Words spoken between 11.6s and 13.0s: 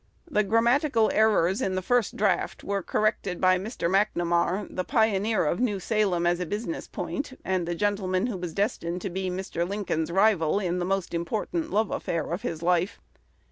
love affair of his life.